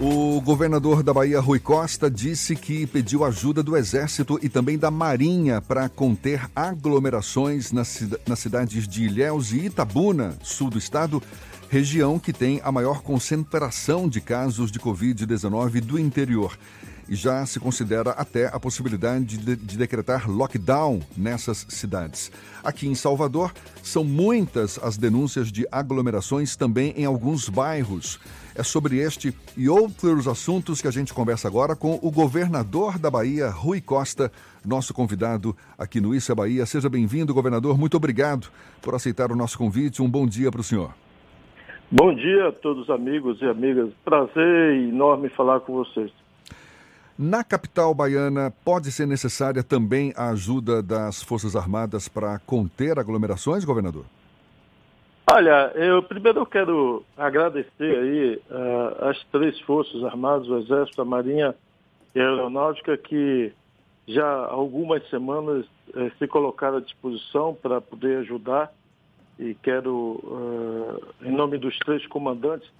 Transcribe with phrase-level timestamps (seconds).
[0.00, 4.90] O governador da Bahia, Rui Costa, disse que pediu ajuda do Exército e também da
[4.90, 11.22] Marinha para conter aglomerações nas, nas cidades de Ilhéus e Itabuna, sul do estado,
[11.70, 16.58] região que tem a maior concentração de casos de Covid-19 do interior
[17.08, 22.32] e já se considera até a possibilidade de, de, decretar lockdown nessas cidades.
[22.62, 23.52] Aqui em Salvador,
[23.82, 28.18] são muitas as denúncias de aglomerações também em alguns bairros.
[28.56, 33.10] É sobre este e outros assuntos que a gente conversa agora com o governador da
[33.10, 34.30] Bahia, Rui Costa,
[34.64, 36.64] nosso convidado aqui no Isso é Bahia.
[36.64, 37.76] Seja bem-vindo, governador.
[37.76, 38.46] Muito obrigado
[38.80, 40.00] por aceitar o nosso convite.
[40.00, 40.94] Um bom dia para o senhor.
[41.90, 43.90] Bom dia a todos os amigos e amigas.
[44.04, 46.12] Prazer enorme falar com vocês.
[47.18, 53.64] Na capital baiana, pode ser necessária também a ajuda das Forças Armadas para conter aglomerações,
[53.64, 54.04] governador?
[55.26, 61.54] Olha, eu primeiro quero agradecer aí uh, as três Forças Armadas, o Exército, a Marinha
[62.14, 63.50] e a Aeronáutica, que
[64.06, 68.70] já há algumas semanas uh, se colocaram à disposição para poder ajudar.
[69.38, 72.70] E quero, uh, em nome dos três comandantes,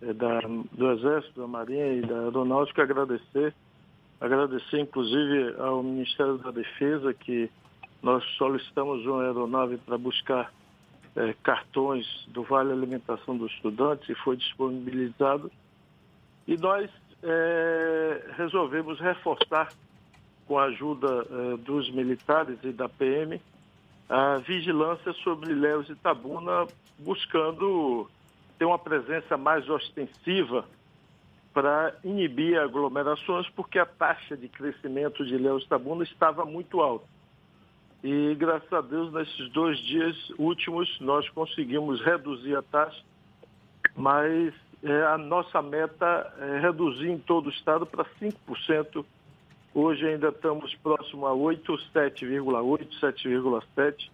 [0.00, 0.40] da,
[0.72, 3.52] do Exército, da Marinha e da Aeronáutica agradecer,
[4.20, 7.50] agradecer inclusive ao Ministério da Defesa que
[8.02, 10.52] nós solicitamos uma aeronave para buscar
[11.16, 15.50] é, cartões do Vale Alimentação dos Estudantes e foi disponibilizado.
[16.46, 16.90] E nós
[17.22, 19.72] é, resolvemos reforçar,
[20.46, 23.40] com a ajuda é, dos militares e da PM,
[24.08, 26.66] a vigilância sobre Léus e Tabuna,
[26.98, 28.08] buscando
[28.58, 30.64] ter uma presença mais ostensiva
[31.52, 37.15] para inibir aglomerações, porque a taxa de crescimento de Léus Tabuna estava muito alta.
[38.08, 43.02] E graças a Deus, nesses dois dias últimos, nós conseguimos reduzir a taxa,
[43.96, 49.04] mas é, a nossa meta é reduzir em todo o estado para 5%.
[49.74, 54.08] Hoje ainda estamos próximo a 8, 7,8, 7,7,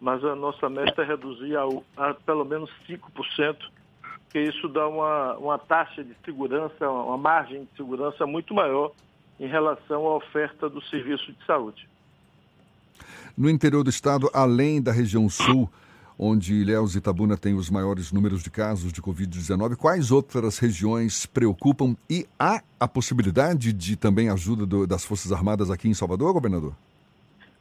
[0.00, 1.64] mas a nossa meta é reduzir a,
[1.98, 3.54] a pelo menos 5%
[4.24, 8.92] porque isso dá uma, uma taxa de segurança, uma margem de segurança muito maior
[9.38, 11.86] em relação à oferta do serviço de saúde.
[13.36, 15.70] No interior do estado, além da região sul,
[16.18, 21.26] onde Ilhéus e Itabuna têm os maiores números de casos de Covid-19, quais outras regiões
[21.26, 26.32] preocupam e há a possibilidade de também ajuda do, das Forças Armadas aqui em Salvador,
[26.32, 26.74] governador?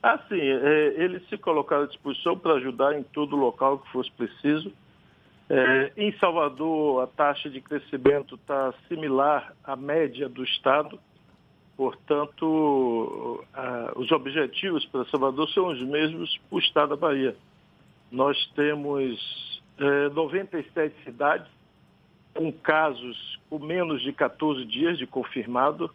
[0.01, 0.39] Ah, sim.
[0.39, 4.71] É, eles se colocaram à disposição para ajudar em todo local que fosse preciso.
[5.49, 10.99] É, em Salvador, a taxa de crescimento está similar à média do Estado,
[11.77, 17.35] portanto, a, os objetivos para Salvador são os mesmos para o Estado da Bahia.
[18.11, 21.47] Nós temos é, 97 cidades
[22.33, 25.89] com casos com menos de 14 dias de confirmado,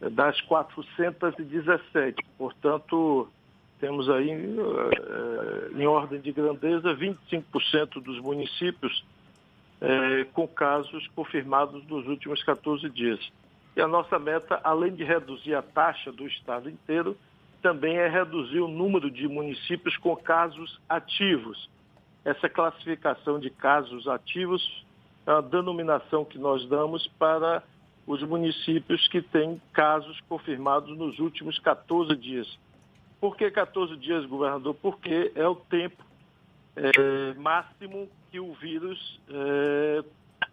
[0.00, 2.24] é, das 417.
[2.36, 3.28] Portanto,
[3.80, 9.04] temos aí, eh, em ordem de grandeza, 25% dos municípios
[9.80, 13.20] eh, com casos confirmados nos últimos 14 dias.
[13.78, 17.16] E a nossa meta, além de reduzir a taxa do estado inteiro,
[17.62, 21.70] também é reduzir o número de municípios com casos ativos.
[22.24, 24.84] Essa classificação de casos ativos
[25.24, 27.62] é a denominação que nós damos para
[28.04, 32.58] os municípios que têm casos confirmados nos últimos 14 dias.
[33.20, 34.74] Por que 14 dias, governador?
[34.74, 36.02] Porque é o tempo
[36.74, 40.04] é, máximo que o vírus é,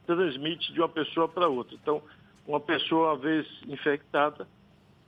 [0.05, 1.75] transmite de uma pessoa para outra.
[1.75, 2.03] Então,
[2.47, 4.47] uma pessoa, uma vez infectada,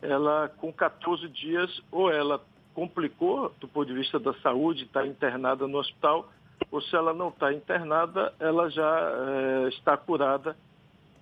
[0.01, 2.43] ela com 14 dias, ou ela
[2.73, 6.31] complicou do ponto de vista da saúde, está internada no hospital,
[6.71, 9.11] ou se ela não está internada, ela já
[9.65, 10.55] é, está curada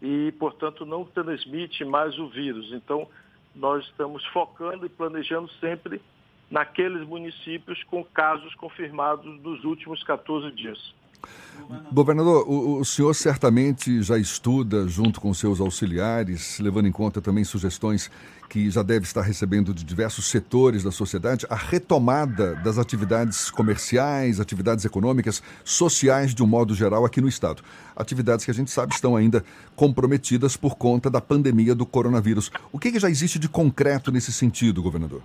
[0.01, 2.71] e, portanto, não transmite mais o vírus.
[2.73, 3.07] Então,
[3.55, 6.01] nós estamos focando e planejando sempre
[6.49, 10.93] naqueles municípios com casos confirmados nos últimos 14 dias.
[11.91, 17.43] Governador, o, o, senhor certamente já estuda junto com seus auxiliares, levando em conta também
[17.43, 18.11] sugestões
[18.49, 24.39] que já deve estar recebendo de diversos setores da sociedade, a retomada das atividades comerciais,
[24.39, 27.63] atividades econômicas, sociais de um modo geral aqui no estado.
[27.95, 29.43] Atividades que a gente sabe estão ainda
[29.75, 32.51] comprometidas por conta da pandemia do coronavírus.
[32.71, 35.23] O que, que já existe de concreto nesse sentido, governador?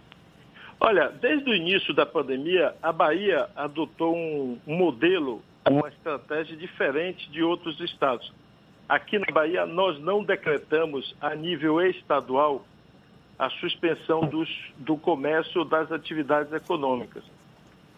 [0.82, 7.42] Olha, desde o início da pandemia, a Bahia adotou um, modelo, uma estratégia diferente de
[7.42, 8.32] outros estados.
[8.88, 12.64] Aqui na Bahia, nós não decretamos a nível estadual
[13.38, 17.22] a suspensão dos, do comércio das atividades econômicas.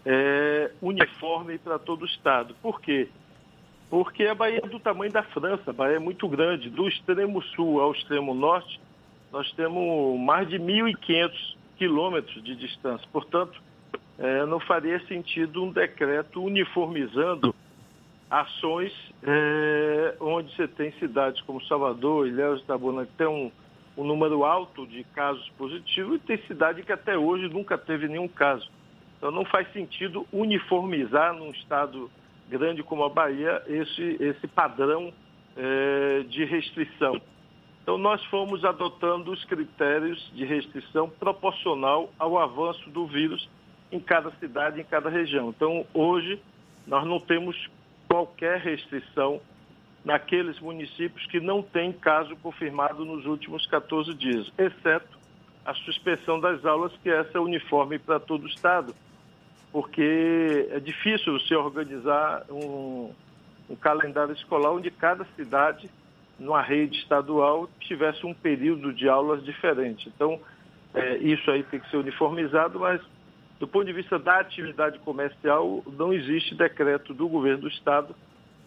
[0.04, 2.54] É uniforme para todo o estado.
[2.60, 3.08] Por quê?
[3.92, 6.70] porque a Bahia é do tamanho da França, a Bahia é muito grande.
[6.70, 8.80] Do extremo sul ao extremo norte,
[9.30, 11.30] nós temos mais de 1.500
[11.76, 13.06] quilômetros de distância.
[13.12, 13.60] Portanto,
[14.22, 17.52] é, não faria sentido um decreto uniformizando
[18.30, 23.50] ações é, onde você tem cidades como Salvador, Ilhéus Itabuna, que tem um,
[23.98, 28.28] um número alto de casos positivos, e tem cidade que até hoje nunca teve nenhum
[28.28, 28.70] caso.
[29.18, 32.08] Então não faz sentido uniformizar num estado
[32.48, 35.12] grande como a Bahia esse, esse padrão
[35.56, 37.20] é, de restrição.
[37.82, 43.48] Então, nós fomos adotando os critérios de restrição proporcional ao avanço do vírus
[43.92, 45.50] em cada cidade, em cada região.
[45.50, 46.40] Então, hoje,
[46.86, 47.70] nós não temos
[48.08, 49.40] qualquer restrição
[50.04, 55.20] naqueles municípios que não têm caso confirmado nos últimos 14 dias, exceto
[55.64, 58.92] a suspensão das aulas, que essa é uniforme para todo o Estado
[59.72, 63.10] porque é difícil você organizar um,
[63.70, 65.90] um calendário escolar onde cada cidade,
[66.38, 70.12] numa rede estadual, tivesse um período de aulas diferente.
[70.14, 70.38] Então,
[70.92, 73.00] é, isso aí tem que ser uniformizado, mas
[73.62, 78.12] do ponto de vista da atividade comercial, não existe decreto do governo do Estado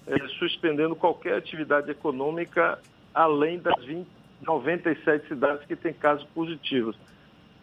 [0.07, 2.79] é, suspendendo qualquer atividade econômica
[3.13, 4.07] além das 20,
[4.41, 6.95] 97 cidades que têm casos positivos.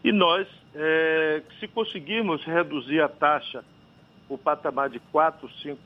[0.05, 3.65] E nós, é, se conseguirmos reduzir a taxa
[4.29, 5.33] o patamar de 4%,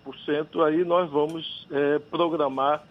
[0.05, 2.83] 5%, aí nós vamos é, programar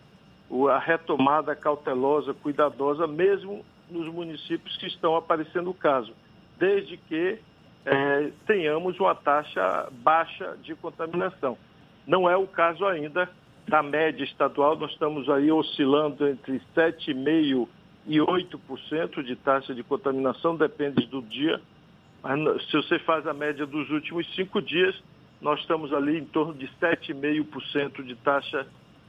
[0.71, 6.13] a retomada cautelosa, cuidadosa, mesmo nos municípios que estão aparecendo o caso,
[6.57, 7.37] desde que
[7.85, 11.57] é, tenhamos uma taxa baixa de contaminação.
[12.07, 13.29] Não é o caso ainda
[13.67, 17.67] da média estadual, nós estamos aí oscilando entre 7,5%
[18.07, 21.59] e 8% de taxa de contaminação, depende do dia.
[22.21, 22.39] Mas
[22.69, 24.95] se você faz a média dos últimos cinco dias,
[25.41, 28.67] nós estamos ali em torno de 7,5% de taxa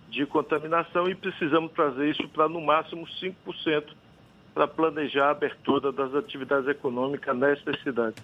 [0.09, 3.85] de contaminação e precisamos trazer isso para no máximo 5%
[4.55, 8.23] para planejar a abertura das atividades econômicas nestas cidades.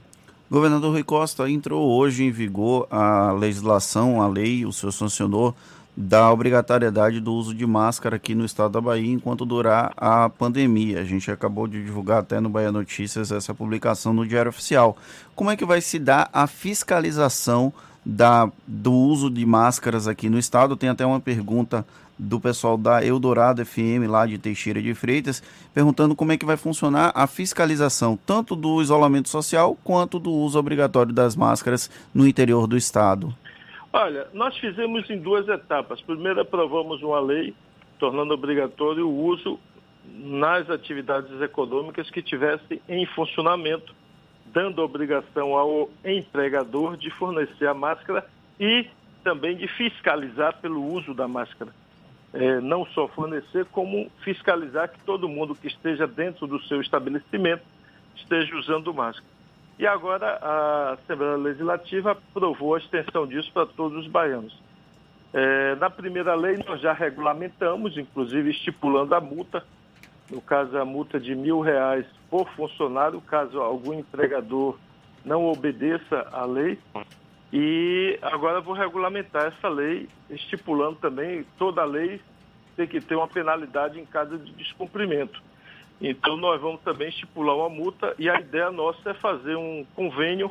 [0.53, 5.57] Governador Rui Costa, entrou hoje em vigor a legislação, a lei, o senhor sancionou
[5.97, 11.01] da obrigatoriedade do uso de máscara aqui no estado da Bahia enquanto durar a pandemia.
[11.01, 14.95] A gente acabou de divulgar até no Bahia Notícias essa publicação no Diário Oficial.
[15.35, 17.73] Como é que vai se dar a fiscalização
[18.05, 20.77] da, do uso de máscaras aqui no estado?
[20.77, 21.83] Tem até uma pergunta
[22.19, 25.43] do pessoal da Eldorado FM lá de Teixeira de Freitas,
[25.75, 30.59] perguntando como é que vai funcionar a fiscalização tanto do isolamento social quanto do uso
[30.59, 33.35] obrigatório das máscaras no interior do estado.
[33.93, 36.00] Olha, nós fizemos em duas etapas.
[36.00, 37.55] Primeiro, aprovamos uma lei
[37.99, 39.61] tornando obrigatório o uso
[40.05, 43.94] nas atividades econômicas que tivessem em funcionamento,
[44.47, 48.26] dando obrigação ao empregador de fornecer a máscara
[48.58, 48.87] e
[49.23, 51.73] também de fiscalizar pelo uso da máscara.
[52.34, 57.62] É, não só fornecer, como fiscalizar que todo mundo que esteja dentro do seu estabelecimento
[58.17, 59.26] esteja usando máscara.
[59.79, 64.58] E agora a Assembleia Legislativa aprovou a extensão disso para todos os baianos.
[65.32, 69.64] É, na primeira lei, nós já regulamentamos, inclusive estipulando a multa,
[70.31, 74.79] no caso, a multa de mil reais por funcionário, caso algum empregador
[75.25, 76.79] não obedeça à lei.
[77.53, 82.21] E agora vou regulamentar essa lei, estipulando também toda a lei
[82.77, 85.43] tem que ter uma penalidade em caso de descumprimento.
[86.01, 90.51] Então, nós vamos também estipular uma multa e a ideia nossa é fazer um convênio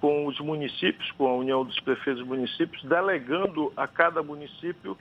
[0.00, 4.96] com os municípios, com a União dos Prefeitos dos Municípios, delegando a cada município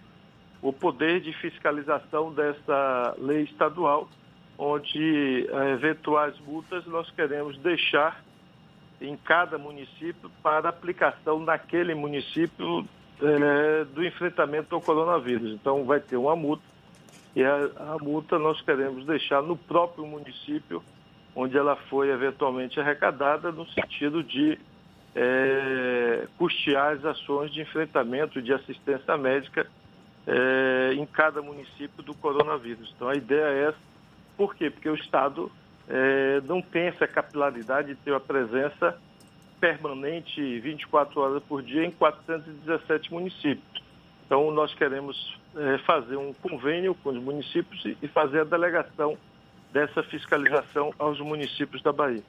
[0.61, 4.07] o poder de fiscalização dessa lei estadual,
[4.57, 8.23] onde eh, eventuais multas nós queremos deixar
[9.07, 12.85] em cada município para aplicação naquele município
[13.21, 15.51] eh, do enfrentamento ao coronavírus.
[15.53, 16.63] Então, vai ter uma multa
[17.35, 20.81] e a, a multa nós queremos deixar no próprio município
[21.35, 24.57] onde ela foi eventualmente arrecadada, no sentido de
[25.13, 29.67] é, custear as ações de enfrentamento de assistência médica
[30.25, 32.93] é, em cada município do coronavírus.
[32.95, 33.77] Então a ideia é essa.
[34.37, 34.69] Por quê?
[34.69, 35.51] Porque o Estado
[35.89, 38.97] é, não tem essa capilaridade de ter a presença
[39.59, 43.83] permanente 24 horas por dia em 417 municípios.
[44.25, 49.17] Então nós queremos é, fazer um convênio com os municípios e fazer a delegação
[49.71, 52.23] dessa fiscalização aos municípios da Bahia.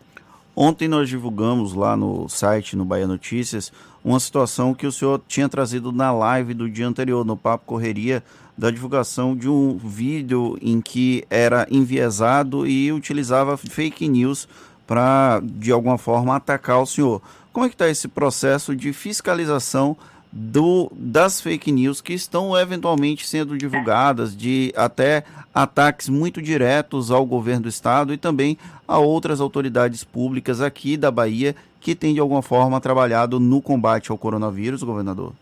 [0.59, 3.71] Ontem nós divulgamos lá no site, no Bahia Notícias,
[4.03, 8.25] uma situação que o senhor tinha trazido na live do dia anterior, no Papo Correria,
[8.57, 14.49] da divulgação de um vídeo em que era enviesado e utilizava fake news
[14.87, 17.21] para, de alguma forma, atacar o senhor.
[17.53, 19.95] Como é que está esse processo de fiscalização
[20.39, 25.25] do, das fake news que estão eventualmente sendo divulgadas, de até
[25.55, 31.11] ataques muito diretos ao governo do estado e também a outras autoridades públicas aqui da
[31.11, 35.33] Bahia que têm de alguma forma trabalhado no combate ao coronavírus, governador?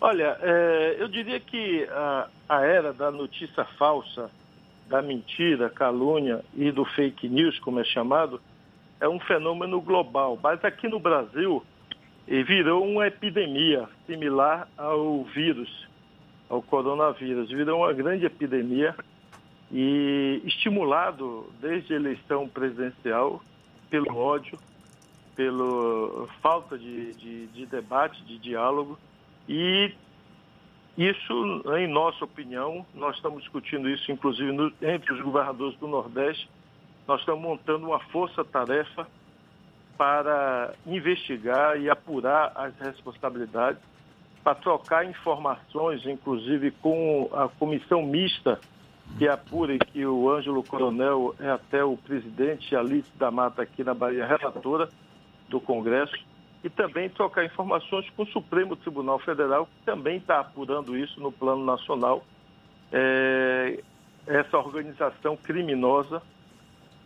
[0.00, 4.30] Olha, é, eu diria que a, a era da notícia falsa,
[4.88, 8.40] da mentira, calúnia e do fake news, como é chamado,
[8.98, 10.38] é um fenômeno global.
[10.42, 11.62] Mas aqui no Brasil,
[12.26, 15.88] virou uma epidemia similar ao vírus,
[16.48, 17.50] ao coronavírus.
[17.50, 18.94] Virou uma grande epidemia
[19.70, 23.42] e estimulado desde a eleição presidencial
[23.90, 24.58] pelo ódio,
[25.36, 28.98] pela falta de, de, de debate, de diálogo
[29.48, 29.92] e
[30.96, 36.48] isso, em nossa opinião, nós estamos discutindo isso, inclusive, no, entre os governadores do Nordeste,
[37.06, 39.06] nós estamos montando uma força-tarefa
[39.96, 43.80] para investigar e apurar as responsabilidades,
[44.42, 48.60] para trocar informações, inclusive com a comissão mista
[49.18, 53.84] que apura e que o Ângelo Coronel é até o presidente, Alice da Mata aqui
[53.84, 54.88] na Bahia, relatora
[55.48, 56.16] do Congresso,
[56.62, 61.30] e também trocar informações com o Supremo Tribunal Federal, que também está apurando isso no
[61.30, 62.24] plano nacional,
[62.90, 63.80] é,
[64.26, 66.22] essa organização criminosa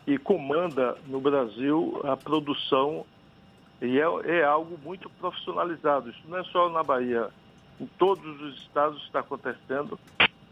[0.08, 3.04] e comanda no Brasil a produção
[3.82, 6.08] e é, é, algo muito profissionalizado.
[6.08, 7.28] Isso não é só na Bahia,
[7.78, 10.00] em todos os estados está acontecendo.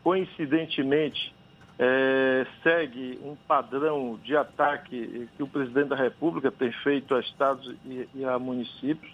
[0.05, 1.35] Coincidentemente,
[1.79, 7.75] é, segue um padrão de ataque que o presidente da República tem feito a estados
[7.87, 9.11] e, e a municípios.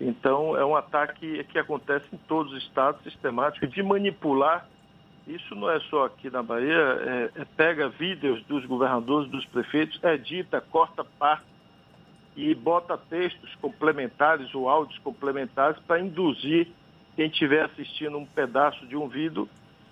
[0.00, 4.66] Então, é um ataque que acontece em todos os estados, sistemático, de manipular
[5.26, 10.02] isso não é só aqui na Bahia, é, é pega vídeos dos governadores, dos prefeitos,
[10.02, 11.44] edita, corta parte
[12.36, 16.68] e bota textos complementares ou áudios complementares para induzir
[17.14, 19.48] quem estiver assistindo um pedaço de um vídeo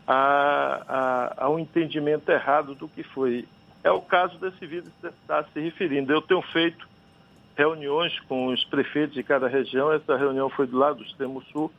[0.07, 3.47] a, a, a, um entendimento errado do que foi.
[3.85, 6.13] É o caso desse vídeo que você está se referindo.
[6.13, 6.89] Eu tenho feito
[7.57, 11.71] reuniões com os prefeitos de cada região, essa reunião foi do lado do extremo sul,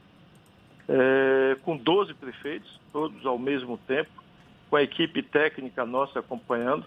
[0.91, 4.11] é, com 12 prefeitos, todos ao mesmo tempo,
[4.69, 6.85] com a equipe técnica nossa acompanhando.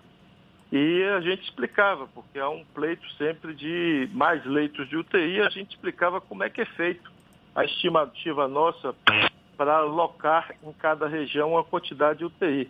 [0.71, 5.49] E a gente explicava, porque há um pleito sempre de mais leitos de UTI, a
[5.49, 7.11] gente explicava como é que é feito
[7.55, 8.95] a estimativa nossa
[9.57, 12.69] para alocar em cada região a quantidade de UTI.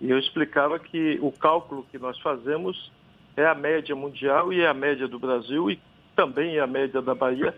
[0.00, 2.90] E eu explicava que o cálculo que nós fazemos
[3.36, 5.80] é a média mundial e é a média do Brasil e
[6.14, 7.54] também é a média da Bahia,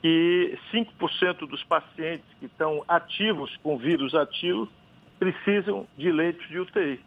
[0.00, 4.68] que 5% dos pacientes que estão ativos com vírus ativo
[5.18, 7.00] precisam de leitos de UTI.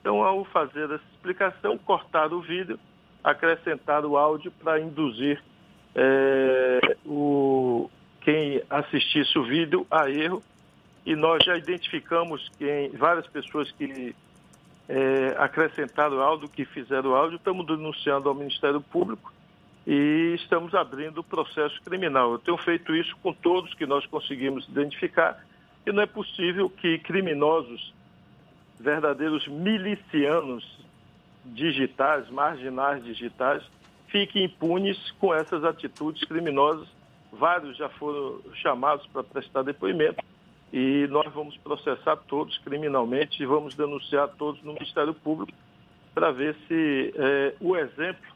[0.00, 2.78] Então, ao fazer essa explicação, cortar o vídeo,
[3.24, 5.42] acrescentar o áudio para induzir
[5.94, 7.90] é, o,
[8.20, 10.42] quem assistisse o vídeo a erro.
[11.04, 14.14] E nós já identificamos quem, várias pessoas que
[14.88, 19.32] é, acrescentaram áudio, que fizeram áudio, estamos denunciando ao Ministério Público
[19.86, 22.32] e estamos abrindo o processo criminal.
[22.32, 25.44] Eu tenho feito isso com todos que nós conseguimos identificar
[25.86, 27.94] e não é possível que criminosos,
[28.80, 30.64] verdadeiros milicianos
[31.44, 33.62] digitais, marginais digitais,
[34.08, 36.88] fiquem impunes com essas atitudes criminosas.
[37.32, 40.22] Vários já foram chamados para prestar depoimento
[40.72, 45.56] e nós vamos processar todos criminalmente e vamos denunciar todos no Ministério Público
[46.12, 48.35] para ver se é, o exemplo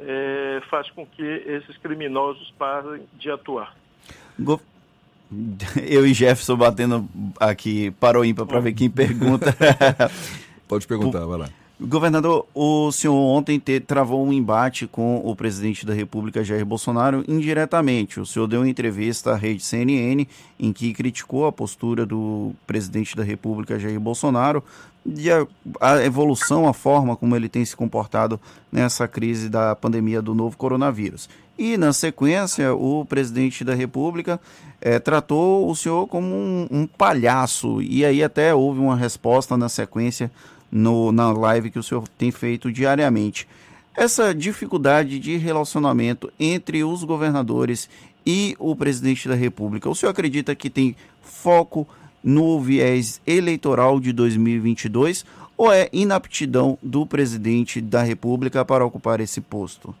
[0.00, 3.74] é, faz com que esses criminosos parem de atuar.
[4.38, 4.60] Go...
[5.86, 9.54] Eu e Jefferson batendo aqui para o ímpar para ver quem pergunta.
[10.66, 11.48] Pode perguntar, vai lá.
[11.80, 17.24] Governador, o senhor ontem te, travou um embate com o presidente da República, Jair Bolsonaro,
[17.28, 18.18] indiretamente.
[18.18, 20.26] O senhor deu uma entrevista à rede CNN
[20.58, 24.62] em que criticou a postura do presidente da República, Jair Bolsonaro,
[25.06, 25.46] e a,
[25.80, 28.40] a evolução, a forma como ele tem se comportado
[28.72, 31.28] nessa crise da pandemia do novo coronavírus.
[31.56, 34.40] E, na sequência, o presidente da República
[34.80, 37.80] é, tratou o senhor como um, um palhaço.
[37.82, 40.30] E aí até houve uma resposta na sequência
[40.70, 43.48] no, na live que o senhor tem feito diariamente.
[43.96, 47.90] Essa dificuldade de relacionamento entre os governadores
[48.24, 51.88] e o presidente da República, o senhor acredita que tem foco
[52.22, 55.24] no viés eleitoral de 2022
[55.56, 59.94] ou é inaptidão do presidente da República para ocupar esse posto?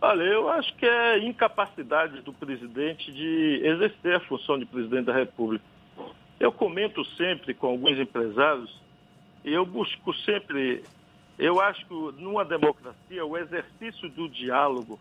[0.00, 5.12] Olha, eu acho que é incapacidade do presidente de exercer a função de presidente da
[5.12, 5.64] República.
[6.38, 8.80] Eu comento sempre com alguns empresários
[9.44, 10.84] eu busco sempre,
[11.38, 14.98] eu acho que numa democracia o exercício do diálogo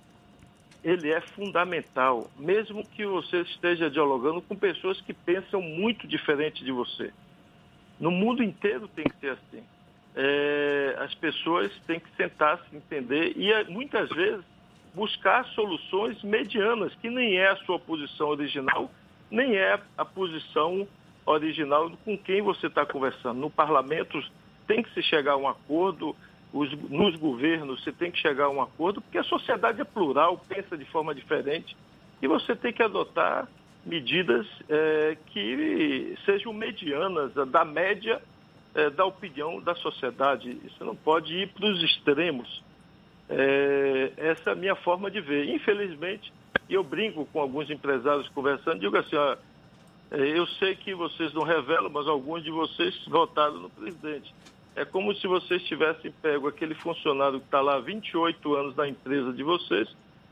[0.83, 6.71] ele é fundamental, mesmo que você esteja dialogando com pessoas que pensam muito diferente de
[6.71, 7.11] você.
[7.99, 9.63] No mundo inteiro tem que ser assim.
[10.15, 14.43] É, as pessoas têm que sentar, se entender e é, muitas vezes
[14.93, 18.89] buscar soluções medianas, que nem é a sua posição original,
[19.29, 20.87] nem é a posição
[21.27, 23.39] original com quem você está conversando.
[23.39, 24.19] No parlamento
[24.65, 26.15] tem que se chegar a um acordo,
[26.53, 30.41] os, nos governos você tem que chegar a um acordo, porque a sociedade é plural,
[30.47, 31.75] pensa de forma diferente,
[32.21, 33.47] e você tem que adotar
[33.85, 38.21] medidas é, que sejam medianas, da média
[38.75, 40.57] é, da opinião da sociedade.
[40.63, 42.63] Você não pode ir para os extremos.
[43.29, 45.49] É, essa é a minha forma de ver.
[45.49, 46.31] Infelizmente,
[46.69, 49.37] eu brinco com alguns empresários conversando, digo assim, ó,
[50.11, 54.33] eu sei que vocês não revelam, mas alguns de vocês votaram no presidente.
[54.75, 58.87] É como se vocês tivessem pego aquele funcionário que está lá há 28 anos na
[58.87, 59.89] empresa de vocês,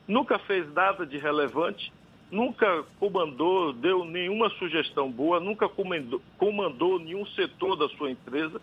[0.08, 1.91] nunca fez nada de relevante,
[2.32, 8.62] nunca comandou, deu nenhuma sugestão boa, nunca comandou, comandou nenhum setor da sua empresa.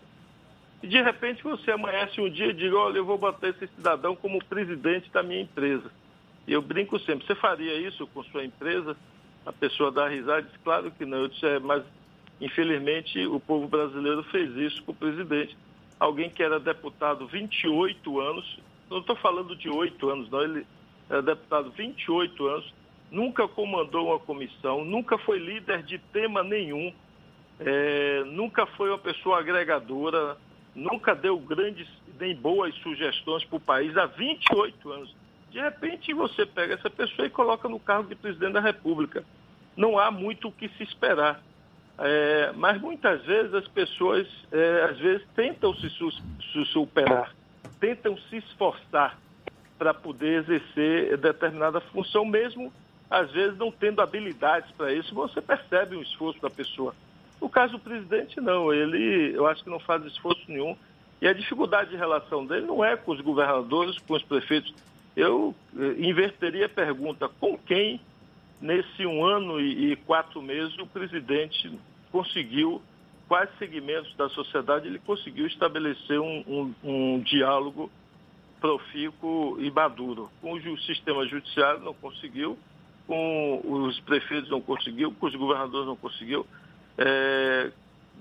[0.81, 4.15] E de repente você amanhece um dia e diz, olha, eu vou botar esse cidadão
[4.15, 5.91] como presidente da minha empresa.
[6.47, 8.97] E eu brinco sempre, você faria isso com sua empresa?
[9.45, 11.19] A pessoa dá risada e diz, claro que não.
[11.19, 11.83] Eu disse, é, mas
[12.39, 15.55] infelizmente o povo brasileiro fez isso com o presidente
[16.03, 18.59] alguém que era deputado 28 anos,
[18.89, 20.67] não estou falando de 8 anos, não, ele
[21.09, 22.73] era deputado 28 anos,
[23.09, 26.93] nunca comandou uma comissão, nunca foi líder de tema nenhum,
[27.59, 30.37] é, nunca foi uma pessoa agregadora,
[30.75, 31.87] nunca deu grandes
[32.19, 35.15] nem boas sugestões para o país há 28 anos.
[35.53, 39.23] De repente você pega essa pessoa e coloca no cargo de presidente da República.
[39.77, 41.39] Não há muito o que se esperar.
[41.99, 47.35] É, mas muitas vezes as pessoas, é, às vezes, tentam se, se superar,
[47.79, 49.19] tentam se esforçar
[49.77, 52.73] para poder exercer determinada função, mesmo
[53.07, 56.95] às vezes não tendo habilidades para isso, você percebe o esforço da pessoa.
[57.39, 60.75] No caso do presidente, não, ele eu acho que não faz esforço nenhum.
[61.21, 64.73] E a dificuldade de relação dele não é com os governadores, com os prefeitos.
[65.15, 67.99] Eu eh, inverteria a pergunta: com quem
[68.63, 71.77] nesse um ano e, quatro meses, o presidente
[72.11, 72.81] conseguiu,
[73.27, 77.91] quais segmentos da sociedade ele conseguiu estabelecer um, um, um diálogo
[78.61, 80.29] profícuo e maduro.
[80.41, 82.57] Com o sistema judiciário não conseguiu,
[83.05, 86.47] com os prefeitos não conseguiu, com os governadores não conseguiu,
[86.97, 87.71] é,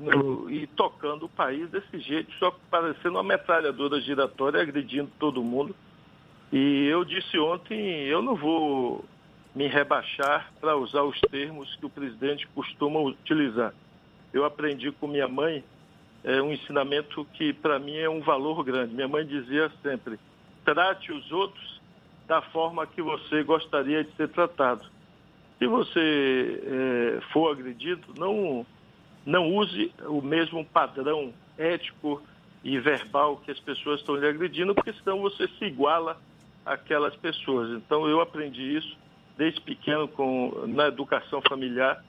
[0.01, 5.77] no, e tocando o país desse jeito, só parecendo uma metralhadora giratória, agredindo todo mundo.
[6.53, 9.03] E eu disse ontem, eu não vou
[9.55, 13.73] me rebaixar para usar os termos que o presidente costuma utilizar.
[14.35, 15.65] Eu aprendi com minha mãe
[16.23, 18.95] é, um ensinamento que para mim é um valor grande.
[18.95, 20.19] Minha mãe dizia sempre:
[20.63, 21.81] trate os outros
[22.27, 24.85] da forma que você gostaria de ser tratado.
[25.59, 28.67] Se você é, for agredido, não,
[29.25, 32.23] não use o mesmo padrão ético
[32.63, 36.21] e verbal que as pessoas estão lhe agredindo, porque senão você se iguala
[36.65, 37.71] àquelas pessoas.
[37.71, 38.97] Então eu aprendi isso
[39.37, 42.03] desde pequeno com, na educação familiar.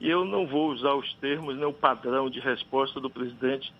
[0.00, 3.72] E eu não vou usar os termos, nem o padrão de resposta do presidente,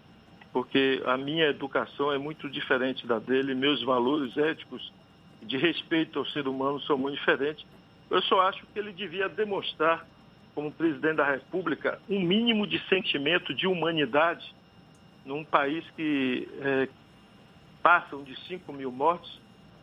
[0.52, 4.92] porque a minha educação é muito diferente da dele, meus valores éticos
[5.42, 7.64] de respeito ao ser humano são muito diferentes.
[8.10, 10.06] Eu só acho que ele devia demonstrar,
[10.54, 14.54] como presidente da República, um mínimo de sentimento de humanidade
[15.24, 16.88] num país que é,
[17.82, 19.39] passam de 5 mil mortes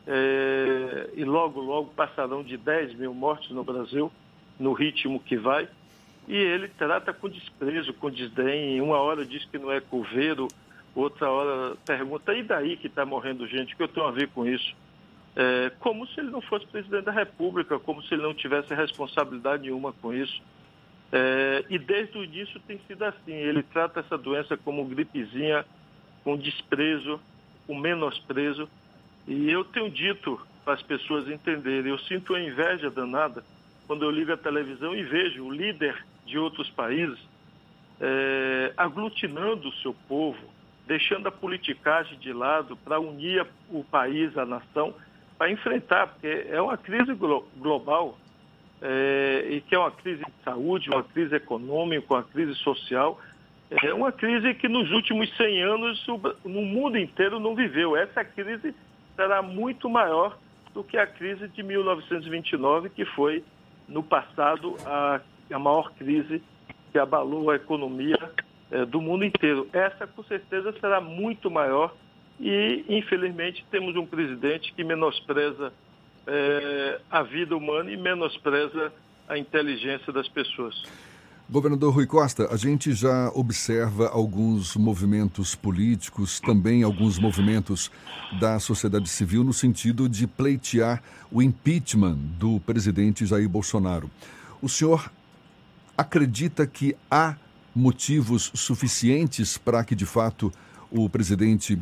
[0.08, 4.10] é, e logo, logo passarão de 10 mil mortes no Brasil,
[4.58, 5.68] no ritmo que vai.
[6.28, 8.82] E ele trata com desprezo, com desdém.
[8.82, 10.48] Uma hora diz que não é coveiro,
[10.96, 13.74] outra hora pergunta, e daí que está morrendo gente?
[13.74, 14.74] O que eu tenho a ver com isso?
[15.36, 19.64] É, como se ele não fosse presidente da República, como se ele não tivesse responsabilidade
[19.64, 20.42] nenhuma com isso.
[21.12, 23.34] É, e desde o início tem sido assim.
[23.34, 25.66] Ele trata essa doença como gripezinha,
[26.24, 27.20] com desprezo,
[27.66, 28.70] com menosprezo.
[29.28, 33.44] E eu tenho dito para as pessoas entenderem, eu sinto uma inveja danada
[33.86, 37.20] quando eu ligo a televisão e vejo o líder de outros países
[38.00, 40.40] é, aglutinando o seu povo,
[40.86, 44.94] deixando a politicagem de lado para unir o país, a nação,
[45.38, 48.18] para enfrentar, porque é uma crise global
[48.82, 53.20] é, e que é uma crise de saúde, uma crise econômica, uma crise social,
[53.70, 56.08] é uma crise que nos últimos 100 anos
[56.46, 57.98] no mundo inteiro não viveu.
[57.98, 58.74] Essa crise
[59.18, 60.38] será muito maior
[60.74, 63.44] do que a crise de 1929, que foi,
[63.88, 65.20] no passado, a,
[65.52, 66.42] a maior crise
[66.92, 68.18] que abalou a economia
[68.72, 69.68] eh, do mundo inteiro.
[69.74, 71.94] Essa, com certeza, será muito maior
[72.40, 75.74] e, infelizmente, temos um presidente que menospreza
[76.28, 78.94] é, a vida humana e menospreza
[79.28, 80.84] a inteligência das pessoas.
[81.50, 87.90] Governador Rui Costa, a gente já observa alguns movimentos políticos, também alguns movimentos
[88.38, 94.12] da sociedade civil no sentido de pleitear o impeachment do presidente Jair Bolsonaro.
[94.62, 95.10] O senhor
[95.98, 97.38] acredita que há
[97.74, 100.52] motivos suficientes para que, de fato,
[100.92, 101.82] o presidente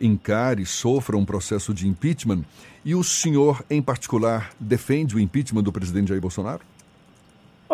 [0.00, 2.42] encare, sofra um processo de impeachment?
[2.84, 6.73] E o senhor, em particular, defende o impeachment do presidente Jair Bolsonaro?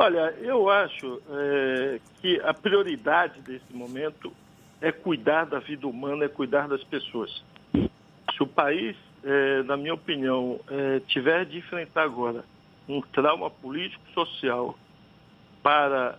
[0.02, 4.32] Olha, eu acho é, que a prioridade desse momento
[4.80, 7.44] é cuidar da vida humana, é cuidar das pessoas.
[7.74, 12.46] Se o país, é, na minha opinião, é, tiver de enfrentar agora
[12.88, 14.74] um trauma político-social
[15.62, 16.16] para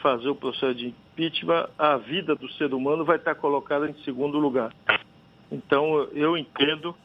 [0.00, 4.38] fazer o processo de impeachment, a vida do ser humano vai estar colocada em segundo
[4.38, 4.72] lugar.
[5.52, 6.96] Então, eu entendo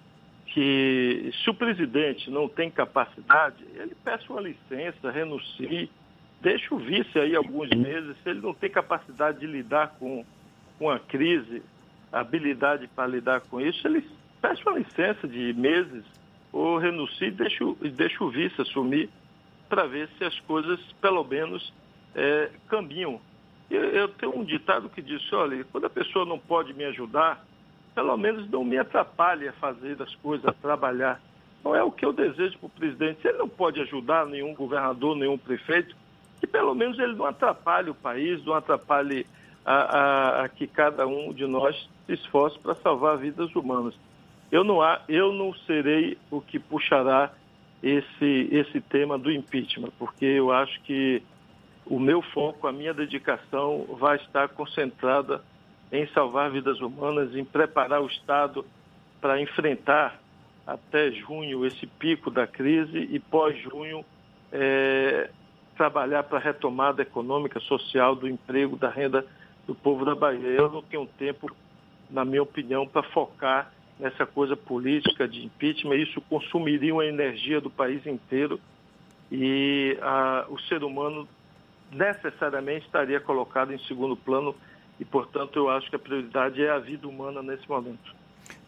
[0.45, 5.91] que se o presidente não tem capacidade, ele peça uma licença, renuncie,
[6.43, 10.25] deixa o vice aí alguns meses, se ele não tem capacidade de lidar com,
[10.77, 11.63] com a crise,
[12.11, 14.05] habilidade para lidar com isso, ele
[14.41, 16.03] peça uma licença de meses
[16.51, 17.63] ou renuncie e deixa,
[17.95, 19.09] deixa o vice assumir
[19.69, 21.73] para ver se as coisas, pelo menos,
[22.13, 23.21] é, caminham.
[23.71, 27.43] Eu, eu tenho um ditado que diz, olha, quando a pessoa não pode me ajudar,
[27.95, 31.21] pelo menos não me atrapalhe a fazer as coisas, a trabalhar.
[31.63, 33.21] Não é o que eu desejo para o presidente.
[33.21, 35.95] Se ele não pode ajudar nenhum governador, nenhum prefeito,
[36.43, 39.25] que pelo menos ele não atrapalhe o país, não atrapalhe
[39.65, 43.95] a, a, a que cada um de nós se esforce para salvar vidas humanas.
[44.51, 47.31] Eu não, há, eu não serei o que puxará
[47.81, 51.23] esse, esse tema do impeachment, porque eu acho que
[51.85, 55.41] o meu foco, a minha dedicação vai estar concentrada
[55.93, 58.65] em salvar vidas humanas, em preparar o Estado
[59.21, 60.19] para enfrentar
[60.67, 64.03] até junho esse pico da crise e pós-junho
[64.51, 65.29] é,
[65.75, 69.25] trabalhar para a retomada econômica, social, do emprego, da renda
[69.67, 70.47] do povo da Bahia.
[70.47, 71.49] Eu não tenho tempo,
[72.09, 75.95] na minha opinião, para focar nessa coisa política de impeachment.
[75.95, 78.59] Isso consumiria uma energia do país inteiro
[79.31, 79.97] e
[80.49, 81.27] o ser humano
[81.91, 84.55] necessariamente estaria colocado em segundo plano
[84.99, 88.22] e, portanto, eu acho que a prioridade é a vida humana nesse momento.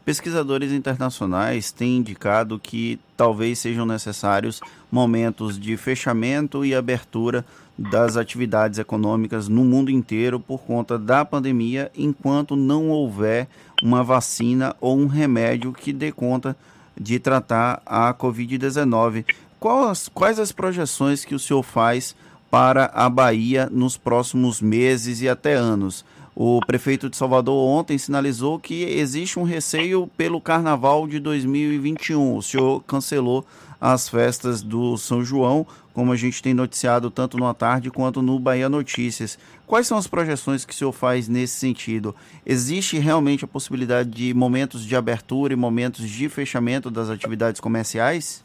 [0.06, 7.44] Pesquisadores internacionais têm indicado que talvez sejam necessários momentos de fechamento e abertura
[7.76, 13.48] das atividades econômicas no mundo inteiro por conta da pandemia, enquanto não houver
[13.82, 16.56] uma vacina ou um remédio que dê conta
[16.96, 19.26] de tratar a Covid-19.
[19.60, 22.16] Quais, quais as projeções que o senhor faz
[22.52, 26.06] para a Bahia nos próximos meses e até anos?
[26.36, 32.36] O prefeito de Salvador ontem sinalizou que existe um receio pelo carnaval de 2021.
[32.36, 33.48] O senhor cancelou
[33.80, 38.38] as festas do São João, como a gente tem noticiado tanto no tarde quanto no
[38.38, 39.40] Bahia Notícias.
[39.66, 42.14] Quais são as projeções que o senhor faz nesse sentido?
[42.46, 48.44] Existe realmente a possibilidade de momentos de abertura e momentos de fechamento das atividades comerciais?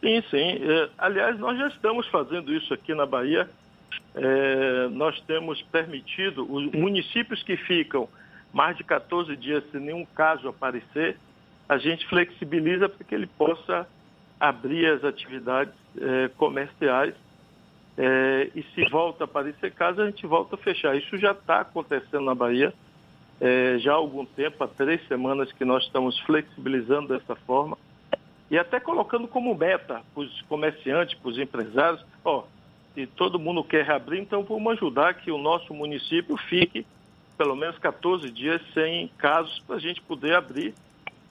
[0.00, 0.58] Sim, sim.
[0.62, 3.46] É, aliás, nós já estamos fazendo isso aqui na Bahia
[4.14, 8.08] é, nós temos permitido, os municípios que ficam
[8.52, 11.16] mais de 14 dias sem nenhum caso aparecer,
[11.68, 13.88] a gente flexibiliza para que ele possa
[14.38, 17.14] abrir as atividades é, comerciais
[17.96, 20.96] é, e se volta a aparecer caso, a gente volta a fechar.
[20.96, 22.72] Isso já está acontecendo na Bahia,
[23.40, 27.76] é, já há algum tempo, há três semanas que nós estamos flexibilizando dessa forma
[28.50, 32.44] e até colocando como meta para os comerciantes, para os empresários, ó,
[32.96, 36.86] e todo mundo quer reabrir, então vamos ajudar que o nosso município fique
[37.36, 40.74] pelo menos 14 dias sem casos para a gente poder abrir.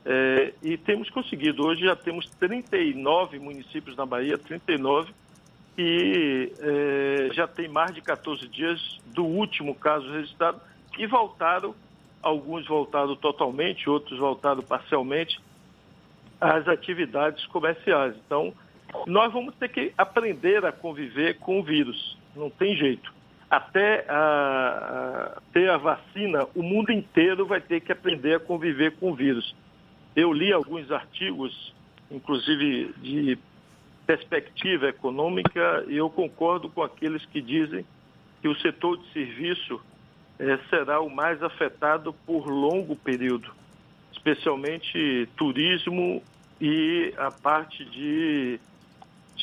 [0.05, 1.65] É, e temos conseguido.
[1.65, 5.13] Hoje já temos 39 municípios na Bahia, 39,
[5.77, 10.59] e é, já tem mais de 14 dias do último caso registrado
[10.97, 11.73] e voltaram,
[12.21, 15.39] alguns voltaram totalmente, outros voltaram parcialmente
[16.39, 18.15] às atividades comerciais.
[18.25, 18.53] Então,
[19.07, 22.17] nós vamos ter que aprender a conviver com o vírus.
[22.35, 23.13] Não tem jeito.
[23.49, 28.93] Até a, a, ter a vacina, o mundo inteiro vai ter que aprender a conviver
[28.97, 29.55] com o vírus.
[30.15, 31.73] Eu li alguns artigos,
[32.09, 33.37] inclusive de
[34.05, 37.85] perspectiva econômica, e eu concordo com aqueles que dizem
[38.41, 39.79] que o setor de serviço
[40.39, 43.51] eh, será o mais afetado por longo período,
[44.11, 46.21] especialmente turismo
[46.59, 48.59] e a parte de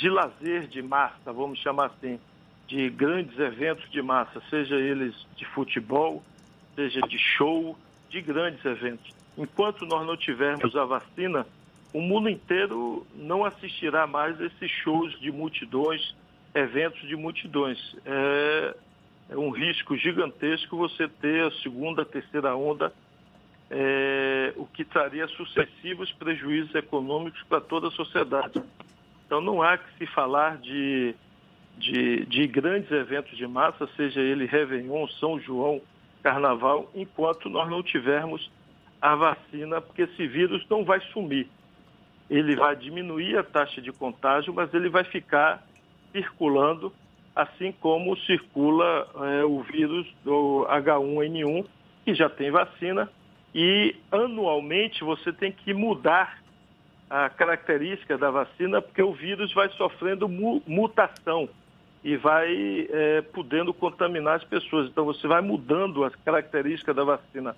[0.01, 2.19] de lazer de massa, vamos chamar assim,
[2.67, 6.23] de grandes eventos de massa, seja eles de futebol,
[6.75, 7.77] seja de show,
[8.09, 9.15] de grandes eventos.
[9.37, 11.47] Enquanto nós não tivermos a vacina,
[11.93, 16.15] o mundo inteiro não assistirá mais esses shows de multidões,
[16.55, 17.95] eventos de multidões.
[18.07, 18.77] É,
[19.29, 22.91] é um risco gigantesco você ter a segunda, terceira onda,
[23.71, 28.63] é, o que traria sucessivos prejuízos econômicos para toda a sociedade.
[29.31, 31.15] Então não há que se falar de,
[31.79, 35.81] de, de grandes eventos de massa, seja ele Réveillon, São João,
[36.21, 38.51] Carnaval, enquanto nós não tivermos
[39.01, 41.47] a vacina, porque esse vírus não vai sumir.
[42.29, 45.65] Ele vai diminuir a taxa de contágio, mas ele vai ficar
[46.11, 46.93] circulando,
[47.37, 51.67] assim como circula é, o vírus do H1N1,
[52.05, 53.09] que já tem vacina,
[53.55, 56.41] e anualmente você tem que mudar
[57.11, 61.49] a característica da vacina, porque o vírus vai sofrendo mu mutação
[62.03, 64.89] e vai é, podendo contaminar as pessoas.
[64.89, 67.57] Então você vai mudando as características da vacina.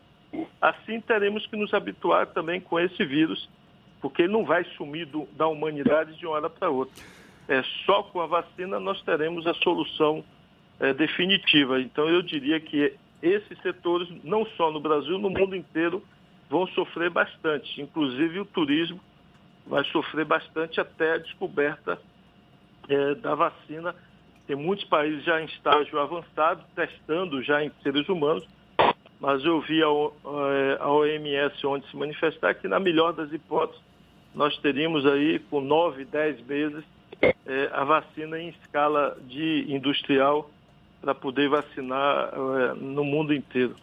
[0.60, 3.48] Assim teremos que nos habituar também com esse vírus
[4.02, 7.02] porque ele não vai sumir do, da humanidade de uma hora para outra.
[7.48, 10.24] É, só com a vacina nós teremos a solução
[10.80, 11.80] é, definitiva.
[11.80, 16.02] Então eu diria que esses setores, não só no Brasil, no mundo inteiro,
[16.50, 17.80] vão sofrer bastante.
[17.80, 19.00] Inclusive o turismo
[19.66, 21.98] vai sofrer bastante até a descoberta
[22.88, 23.94] é, da vacina.
[24.46, 28.46] Tem muitos países já em estágio avançado, testando já em seres humanos,
[29.20, 33.80] mas eu vi a, a OMS onde se manifestar que, na melhor das hipóteses,
[34.34, 36.84] nós teríamos aí com 9, 10 meses
[37.46, 40.50] é, a vacina em escala de industrial
[41.00, 43.76] para poder vacinar é, no mundo inteiro.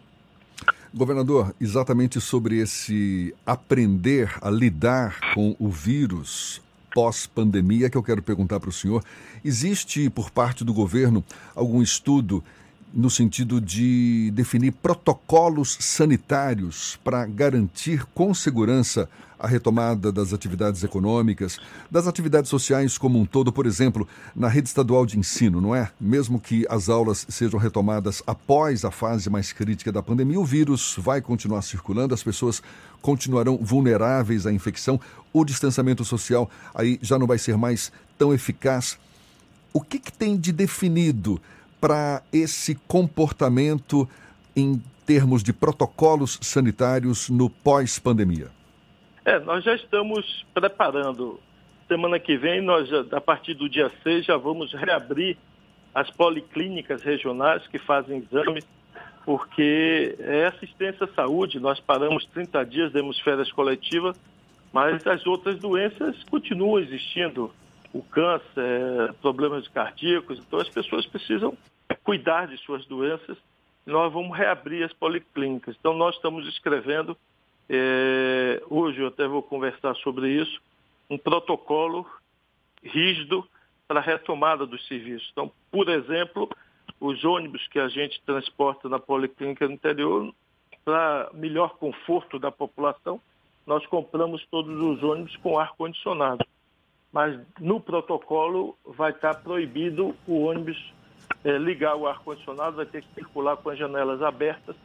[0.93, 8.60] Governador, exatamente sobre esse aprender a lidar com o vírus pós-pandemia que eu quero perguntar
[8.60, 9.04] para o senhor.
[9.45, 11.23] Existe por parte do governo
[11.56, 12.43] algum estudo
[12.93, 19.08] no sentido de definir protocolos sanitários para garantir com segurança
[19.39, 24.67] a retomada das atividades econômicas, das atividades sociais como um todo, por exemplo, na rede
[24.67, 25.89] estadual de ensino, não é?
[25.99, 30.95] Mesmo que as aulas sejam retomadas após a fase mais crítica da pandemia, o vírus
[30.97, 32.62] vai continuar circulando, as pessoas
[33.02, 34.99] continuarão vulneráveis à infecção,
[35.32, 38.97] o distanciamento social aí já não vai ser mais tão eficaz.
[39.71, 41.39] O que, que tem de definido
[41.80, 44.08] para esse comportamento
[44.56, 48.48] em termos de protocolos sanitários no pós-pandemia?
[49.26, 51.39] É, nós já estamos preparando.
[51.88, 55.38] Semana que vem, nós, a partir do dia 6, já vamos reabrir
[55.94, 58.63] as policlínicas regionais que fazem exames,
[59.26, 61.60] porque é assistência à saúde.
[61.60, 64.15] Nós paramos 30 dias, demos férias coletivas,
[64.72, 67.52] mas as outras doenças continuam existindo
[67.93, 70.39] o câncer, problemas cardíacos.
[70.39, 71.58] Então, as pessoas precisam
[72.04, 73.38] cuidar de suas doenças.
[73.86, 75.75] Nós vamos reabrir as policlínicas.
[75.80, 77.17] Então, nós estamos escrevendo,
[77.67, 80.62] é, hoje eu até vou conversar sobre isso,
[81.10, 82.06] um protocolo
[82.84, 83.47] rígido
[83.88, 85.28] para a retomada dos serviços.
[85.32, 86.47] Então, por exemplo,
[86.99, 90.34] os ônibus que a gente transporta na policlínica no interior,
[90.86, 93.19] para melhor conforto da população,
[93.65, 96.45] nós compramos todos os ônibus com ar-condicionado
[97.12, 100.93] mas no protocolo vai estar proibido o ônibus
[101.43, 104.76] é, ligar o ar-condicionado, vai ter que circular com as janelas abertas,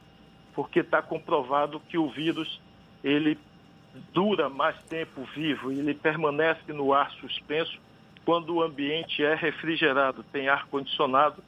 [0.54, 2.60] porque está comprovado que o vírus
[3.02, 3.38] ele
[4.12, 7.78] dura mais tempo vivo, ele permanece no ar suspenso
[8.24, 11.42] quando o ambiente é refrigerado, tem ar-condicionado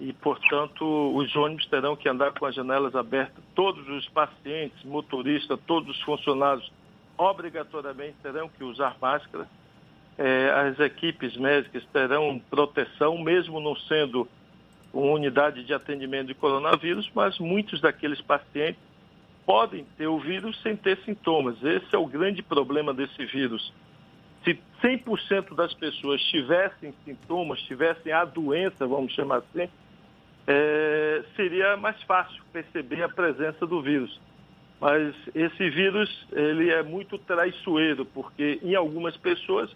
[0.00, 0.84] e, portanto,
[1.14, 3.42] os ônibus terão que andar com as janelas abertas.
[3.54, 6.72] Todos os pacientes, motoristas, todos os funcionários
[7.16, 9.48] obrigatoriamente terão que usar máscara
[10.18, 14.28] é, as equipes médicas terão proteção, mesmo não sendo
[14.92, 18.80] uma unidade de atendimento de coronavírus, mas muitos daqueles pacientes
[19.46, 21.62] podem ter o vírus sem ter sintomas.
[21.62, 23.72] Esse é o grande problema desse vírus.
[24.44, 29.68] Se 100% das pessoas tivessem sintomas, tivessem a doença, vamos chamar assim,
[30.46, 34.20] é, seria mais fácil perceber a presença do vírus.
[34.80, 39.70] Mas esse vírus ele é muito traiçoeiro, porque em algumas pessoas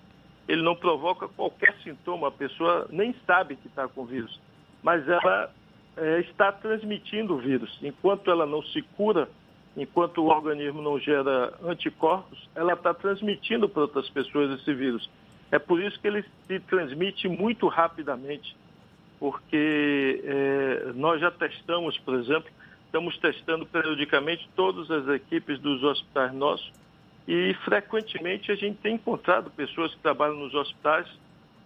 [0.48, 4.40] ele não provoca qualquer sintoma, a pessoa nem sabe que está com vírus,
[4.82, 5.50] mas ela
[5.96, 7.78] é, está transmitindo o vírus.
[7.82, 9.28] Enquanto ela não se cura,
[9.76, 15.08] enquanto o organismo não gera anticorpos, ela está transmitindo para outras pessoas esse vírus.
[15.50, 18.56] É por isso que ele se transmite muito rapidamente,
[19.18, 22.50] porque é, nós já testamos, por exemplo,
[22.84, 26.70] estamos testando periodicamente todas as equipes dos hospitais nossos
[27.26, 31.06] e frequentemente a gente tem encontrado pessoas que trabalham nos hospitais,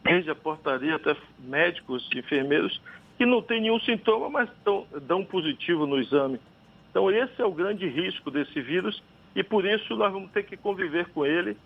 [0.02, 2.80] desde a portaria até médicos, enfermeiros,
[3.18, 6.40] que não têm nenhum sintoma, mas tão, dão positivo no exame.
[6.90, 9.02] Então esse é o grande risco desse vírus
[9.36, 11.56] e por isso nós vamos ter que conviver com ele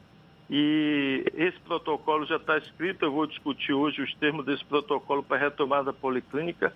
[0.50, 5.38] E esse protocolo já está escrito, eu vou discutir hoje os termos desse protocolo para
[5.38, 6.72] retomada policlínica.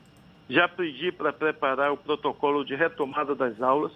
[0.48, 3.92] Já pedi para preparar o protocolo de retomada das aulas.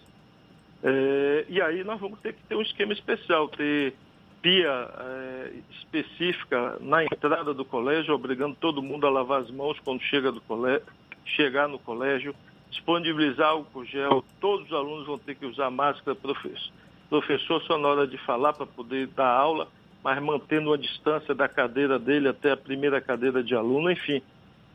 [0.83, 3.95] É, e aí nós vamos ter que ter um esquema especial, ter
[4.41, 10.03] pia é, específica na entrada do colégio, obrigando todo mundo a lavar as mãos quando
[10.03, 10.87] chega do colégio,
[11.25, 12.35] chegar no colégio,
[12.71, 16.73] disponibilizar álcool gel, todos os alunos vão ter que usar máscara, professor
[17.13, 19.69] professor só na hora de falar para poder dar aula,
[20.03, 24.23] mas mantendo a distância da cadeira dele até a primeira cadeira de aluno, enfim.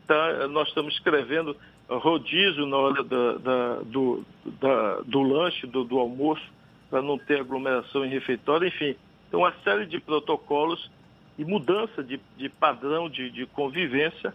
[0.06, 1.56] Tá, nós estamos escrevendo
[1.88, 4.24] rodízio na hora da, da, do,
[4.60, 6.42] da, do lanche, do, do almoço,
[6.90, 8.94] para não ter aglomeração em refeitório, enfim.
[9.26, 10.90] Então, uma série de protocolos
[11.38, 14.34] e mudança de, de padrão de, de convivência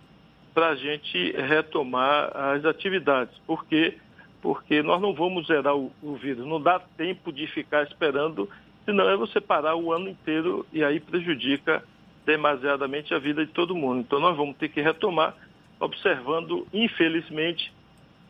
[0.53, 3.97] para a gente retomar as atividades, porque
[4.41, 8.49] porque nós não vamos zerar o, o vírus, não dá tempo de ficar esperando,
[8.83, 11.81] senão é você parar o ano inteiro e aí prejudica
[12.25, 14.01] demasiadamente a vida de todo mundo.
[14.01, 15.33] Então nós vamos ter que retomar,
[15.79, 17.71] observando, infelizmente,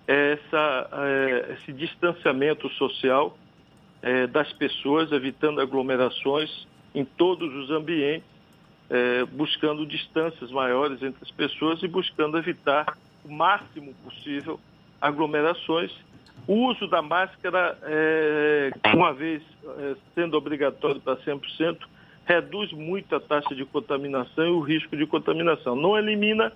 [0.08, 3.38] essa, é, esse distanciamento social
[4.01, 8.27] é, das pessoas, evitando aglomerações em todos os ambientes,
[8.89, 14.60] é, buscando distâncias maiores entre as pessoas e buscando evitar o máximo possível
[14.99, 15.91] aglomerações.
[16.45, 17.77] O uso da máscara,
[18.93, 19.41] uma vez
[20.13, 21.77] sendo obrigatório para 100%,
[22.25, 25.75] reduz muito a taxa de contaminação e o risco de contaminação.
[25.75, 26.51] Não elimina,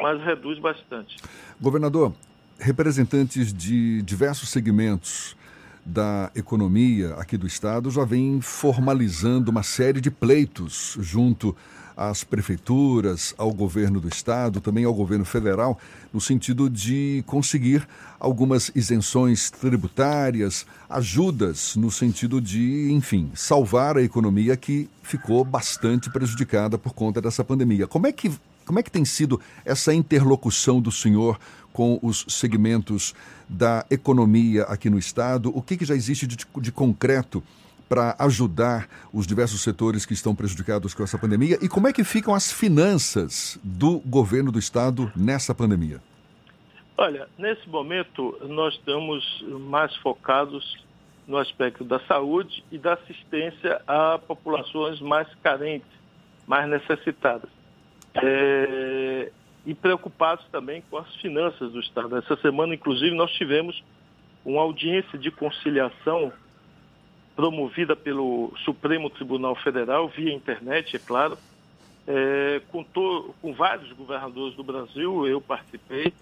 [0.00, 1.16] mas reduz bastante.
[1.60, 2.12] Governador,
[2.58, 5.36] representantes de diversos segmentos
[5.84, 11.56] da economia aqui do estado já vêm formalizando uma série de pleitos junto
[11.96, 15.80] às prefeituras, ao governo do estado, também ao governo federal,
[16.12, 17.88] no sentido de conseguir
[18.20, 26.78] algumas isenções tributárias, ajudas no sentido de, enfim, salvar a economia que ficou bastante prejudicada
[26.78, 27.88] por conta dessa pandemia.
[27.88, 28.30] Como é que
[28.68, 31.40] como é que tem sido essa interlocução do senhor
[31.72, 33.14] com os segmentos
[33.48, 35.50] da economia aqui no Estado?
[35.56, 37.42] O que, que já existe de, de concreto
[37.88, 41.58] para ajudar os diversos setores que estão prejudicados com essa pandemia?
[41.62, 46.02] E como é que ficam as finanças do governo do estado nessa pandemia?
[46.94, 50.76] Olha, nesse momento nós estamos mais focados
[51.26, 55.88] no aspecto da saúde e da assistência a populações mais carentes,
[56.46, 57.57] mais necessitadas.
[58.22, 59.30] É,
[59.66, 62.16] e preocupados também com as finanças do Estado.
[62.16, 63.82] Essa semana, inclusive, nós tivemos
[64.44, 66.32] uma audiência de conciliação
[67.36, 71.38] promovida pelo Supremo Tribunal Federal, via internet, é claro,
[72.06, 76.12] é, com, to, com, vários governadores do Brasil, eu participei,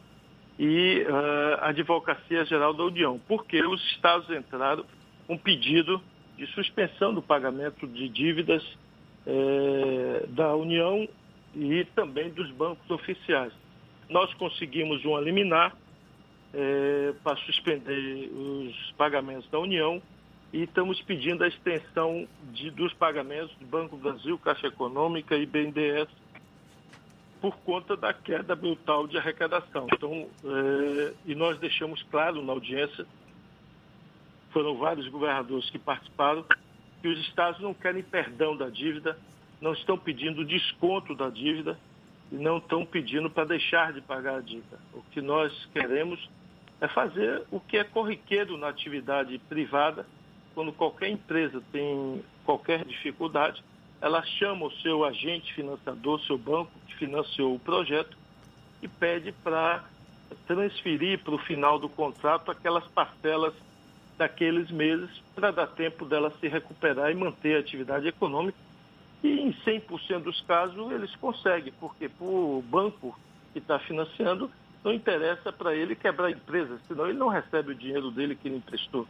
[0.58, 4.84] e uh, a Advocacia Geral da União, porque os estados entraram
[5.26, 6.02] com um pedido
[6.36, 8.62] de suspensão do pagamento de dívidas
[9.26, 11.08] é, da União
[11.56, 13.52] e também dos bancos oficiais.
[14.08, 15.74] Nós conseguimos um liminar
[16.52, 20.00] é, para suspender os pagamentos da União
[20.52, 26.08] e estamos pedindo a extensão de, dos pagamentos do Banco Brasil, Caixa Econômica e BNDES
[27.40, 29.86] por conta da queda brutal de arrecadação.
[29.92, 33.06] Então, é, e nós deixamos claro na audiência,
[34.50, 36.44] foram vários governadores que participaram,
[37.02, 39.18] que os estados não querem perdão da dívida,
[39.60, 41.78] não estão pedindo desconto da dívida
[42.30, 44.78] e não estão pedindo para deixar de pagar a dívida.
[44.92, 46.28] O que nós queremos
[46.80, 50.06] é fazer o que é corriqueiro na atividade privada,
[50.54, 53.62] quando qualquer empresa tem qualquer dificuldade,
[54.00, 58.16] ela chama o seu agente financiador, seu banco que financiou o projeto,
[58.82, 59.84] e pede para
[60.46, 63.54] transferir para o final do contrato aquelas parcelas
[64.18, 68.58] daqueles meses para dar tempo dela se recuperar e manter a atividade econômica.
[69.26, 73.18] E em 100% dos casos eles conseguem, porque para o banco
[73.52, 74.48] que está financiando
[74.84, 78.46] não interessa para ele quebrar a empresa, senão ele não recebe o dinheiro dele que
[78.46, 79.04] ele emprestou.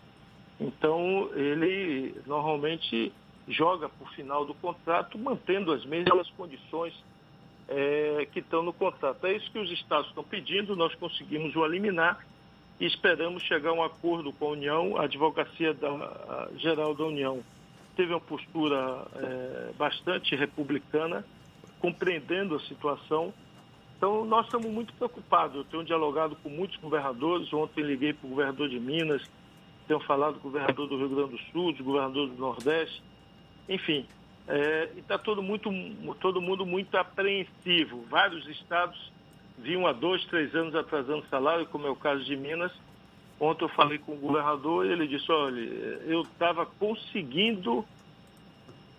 [0.58, 3.12] Então, ele normalmente
[3.46, 6.94] joga para o final do contrato, mantendo as mesmas condições
[7.68, 9.26] é, que estão no contrato.
[9.26, 12.24] É isso que os estados estão pedindo, nós conseguimos o eliminar
[12.80, 17.04] e esperamos chegar a um acordo com a União, a Advocacia da, a Geral da
[17.04, 17.44] União
[17.96, 21.24] teve uma postura é, bastante republicana,
[21.80, 23.32] compreendendo a situação.
[23.96, 25.56] Então, nós estamos muito preocupados.
[25.56, 27.50] Eu tenho dialogado com muitos governadores.
[27.52, 29.22] Ontem liguei para o governador de Minas,
[29.88, 33.02] tenho falado com o governador do Rio Grande do Sul, o governador do Nordeste,
[33.68, 34.06] enfim.
[34.48, 35.70] É, está todo, muito,
[36.20, 38.04] todo mundo muito apreensivo.
[38.08, 39.10] Vários estados
[39.58, 42.72] vinham há dois, três anos atrasando salário, como é o caso de Minas.
[43.38, 47.84] Ontem eu falei com o governador e ele disse, olha, eu estava conseguindo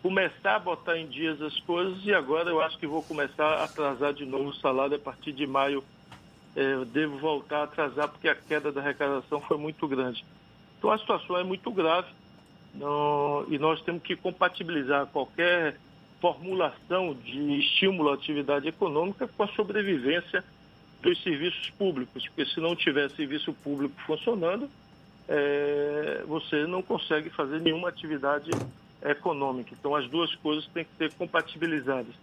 [0.02, 3.64] começar a botar em dias as coisas e agora eu acho que vou começar a
[3.64, 5.84] atrasar de novo o salário a partir de maio.
[6.56, 10.24] É, eu devo voltar a atrasar porque a queda da arrecadação foi muito grande.
[10.78, 12.08] Então a situação é muito grave
[12.74, 15.80] não, e nós temos que compatibilizar qualquer
[16.22, 20.44] formulação de estímulo à atividade econômica com a sobrevivência
[21.02, 24.70] dos serviços públicos, porque se não tiver serviço público funcionando,
[25.28, 28.50] é, você não consegue fazer nenhuma atividade
[29.02, 29.76] econômica.
[29.78, 32.14] Então, as duas coisas têm que ser compatibilizadas.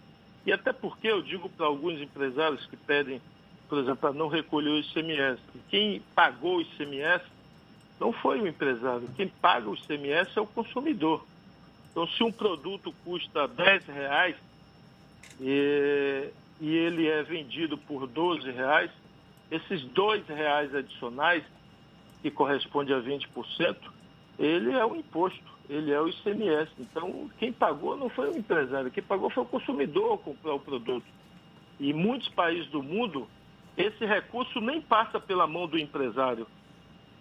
[0.45, 3.21] E até porque eu digo para alguns empresários que pedem,
[3.67, 7.23] por exemplo, para não recolher o ICMS, quem pagou o ICMS
[7.99, 11.25] não foi o empresário, quem paga o ICMS é o consumidor.
[11.91, 14.35] Então, se um produto custa 10 reais
[15.39, 16.29] e,
[16.59, 18.91] e ele é vendido por 12 reais,
[19.51, 21.43] esses dois reais adicionais,
[22.21, 23.75] que corresponde a 20%,
[24.39, 26.71] ele é o imposto ele é o ICMS.
[26.79, 30.59] Então, quem pagou não foi o empresário, quem pagou foi o consumidor ao comprar o
[30.59, 31.05] produto.
[31.79, 33.27] E muitos países do mundo,
[33.77, 36.47] esse recurso nem passa pela mão do empresário.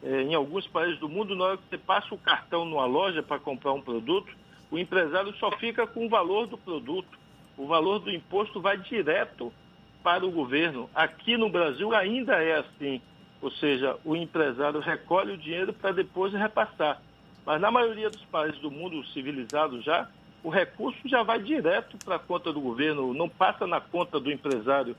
[0.03, 3.23] É, em alguns países do mundo, na hora que você passa o cartão numa loja
[3.23, 4.31] para comprar um produto,
[4.71, 7.19] o empresário só fica com o valor do produto.
[7.57, 9.53] O valor do imposto vai direto
[10.03, 10.91] para o governo.
[10.95, 13.01] Aqui no Brasil ainda é assim.
[13.41, 17.01] Ou seja, o empresário recolhe o dinheiro para depois repassar.
[17.45, 20.09] Mas na maioria dos países do mundo civilizado já,
[20.43, 24.31] o recurso já vai direto para a conta do governo, não passa na conta do
[24.31, 24.97] empresário.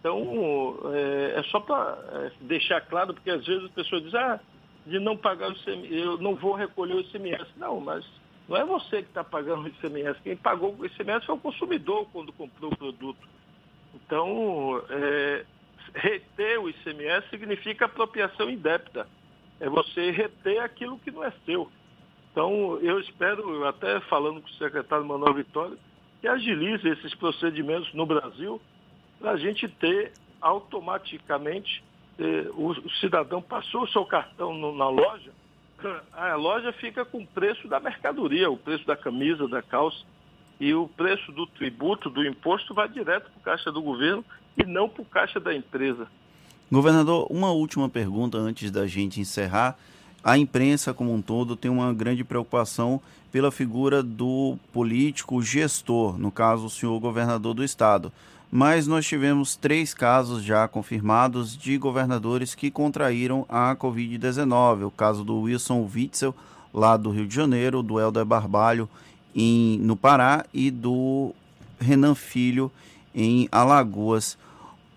[0.00, 4.38] Então, é, é só para é, deixar claro, porque às vezes as pessoas dizem, ah,
[4.86, 7.46] de não pagar o ICMS, eu não vou recolher o ICMS.
[7.56, 8.04] Não, mas
[8.48, 10.20] não é você que está pagando o ICMS.
[10.22, 13.28] Quem pagou o ICMS foi o consumidor quando comprou o produto.
[13.94, 15.44] Então, é,
[15.94, 19.06] reter o ICMS significa apropriação indébita.
[19.60, 21.70] É você reter aquilo que não é seu.
[22.32, 25.76] Então, eu espero, até falando com o secretário Manuel Vitória,
[26.20, 28.60] que agilize esses procedimentos no Brasil
[29.18, 31.82] para a gente ter automaticamente,
[32.18, 35.32] eh, o, o, cidadão passou o seu cartão no, na loja,
[36.12, 40.04] a loja fica com o preço da mercadoria, o preço da camisa, da calça,
[40.60, 44.24] e o preço do tributo, do imposto, vai direto para o caixa do governo
[44.56, 46.08] e não para o caixa da empresa.
[46.70, 49.78] Governador, uma última pergunta antes da gente encerrar
[50.22, 53.00] a imprensa como um todo tem uma grande preocupação
[53.30, 58.12] pela figura do político gestor, no caso o senhor governador do estado.
[58.50, 64.86] Mas nós tivemos três casos já confirmados de governadores que contraíram a Covid-19.
[64.86, 66.34] O caso do Wilson Witzel,
[66.72, 68.88] lá do Rio de Janeiro, do Helder Barbalho,
[69.34, 71.34] em, no Pará, e do
[71.78, 72.72] Renan Filho,
[73.14, 74.38] em Alagoas.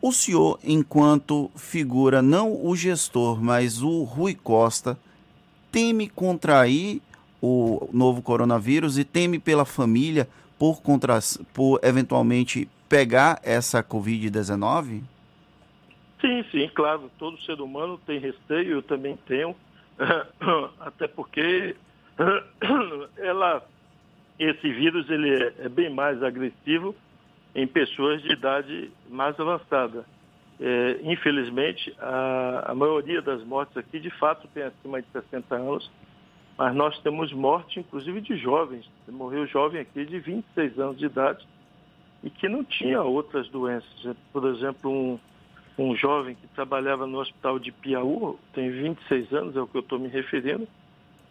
[0.01, 4.97] O senhor, enquanto figura, não o gestor, mas o Rui Costa,
[5.71, 7.01] teme contrair
[7.41, 10.27] o novo coronavírus e teme pela família
[10.57, 11.19] por, contra,
[11.53, 15.01] por eventualmente pegar essa Covid-19?
[16.19, 17.09] Sim, sim, claro.
[17.17, 19.55] Todo ser humano tem receio, eu também tenho.
[20.77, 21.73] Até porque
[23.17, 23.65] ela,
[24.37, 26.93] esse vírus ele é, é bem mais agressivo
[27.55, 30.05] em pessoas de idade mais avançada.
[30.59, 35.89] É, infelizmente, a, a, maioria das mortes aqui, de fato, tem acima de 60 anos,
[36.57, 38.85] mas nós temos morte, inclusive, de jovens.
[39.07, 41.47] Morreu jovem aqui de 26 anos de idade
[42.23, 44.15] e que não tinha outras doenças.
[44.31, 45.19] Por exemplo, um,
[45.77, 49.81] um jovem que trabalhava no hospital de Piauí, tem 26 anos, é o que eu
[49.81, 50.67] estou me referindo,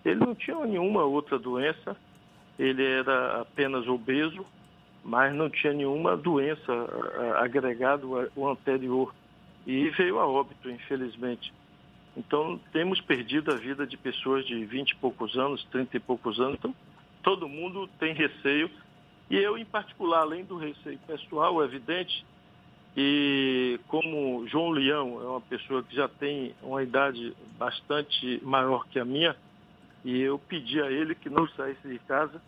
[0.05, 1.97] ele não tinha nenhuma outra doença,
[2.59, 4.45] ele era apenas obeso,
[5.05, 6.73] mas não tinha nenhuma doença
[7.39, 8.05] agregada
[8.37, 9.15] ao anterior
[9.67, 11.53] e veio a óbito, infelizmente.
[12.17, 16.41] Então, temos perdido a vida de pessoas de 20 e poucos anos, 30 e poucos
[16.41, 16.57] anos.
[16.59, 16.75] Então,
[17.23, 18.71] todo mundo tem receio.
[19.31, 22.27] E eu, em particular, além do receio pessoal, é evidente,
[22.97, 28.99] e como João Leão é uma pessoa que já tem uma idade bastante maior que
[28.99, 29.37] a minha,
[30.05, 32.43] e eu pedi a ele que não saísse de casa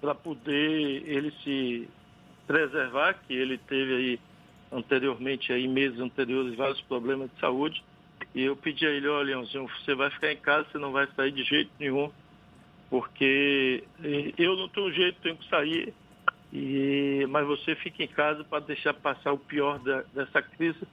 [0.00, 1.88] para poder ele se
[2.46, 4.20] preservar, que ele teve aí
[4.72, 7.84] anteriormente, aí meses anteriores, vários problemas de saúde.
[8.34, 11.06] E eu pedi a ele, olha, Leãozinho, você vai ficar em casa, você não vai
[11.14, 12.10] sair de jeito nenhum,
[12.88, 13.84] porque
[14.38, 15.92] eu não tenho jeito, tenho que sair,
[16.52, 20.86] e, mas você fica em casa para deixar passar o pior da, dessa crise,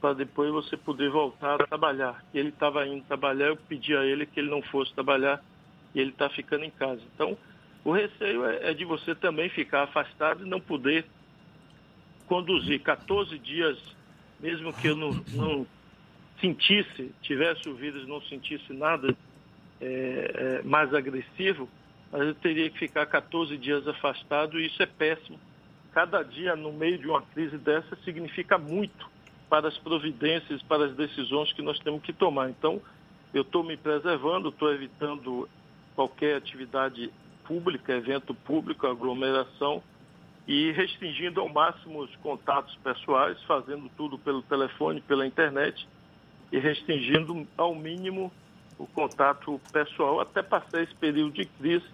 [0.00, 2.24] para depois você poder voltar a trabalhar.
[2.34, 5.42] Ele estava indo trabalhar, eu pedi a ele que ele não fosse trabalhar,
[5.94, 7.02] e ele está ficando em casa.
[7.14, 7.36] Então,
[7.84, 11.04] o receio é, é de você também ficar afastado e não poder
[12.26, 13.78] conduzir 14 dias,
[14.38, 15.66] mesmo que eu não, não
[16.40, 19.14] sentisse, tivesse o vírus não sentisse nada
[19.80, 21.68] é, é, mais agressivo,
[22.12, 25.38] mas eu teria que ficar 14 dias afastado e isso é péssimo.
[25.92, 29.08] Cada dia no meio de uma crise dessa significa muito
[29.48, 32.50] para as providências, para as decisões que nós temos que tomar.
[32.50, 32.80] Então,
[33.34, 35.48] eu estou me preservando, estou evitando
[35.94, 37.10] qualquer atividade
[37.44, 39.82] pública, evento público, aglomeração
[40.46, 45.86] e restringindo ao máximo os contatos pessoais, fazendo tudo pelo telefone, pela internet
[46.52, 48.32] e restringindo ao mínimo
[48.80, 50.20] o contato pessoal.
[50.20, 51.84] Até passar esse período de crise,